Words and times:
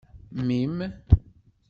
Mmi-m. 0.37 0.77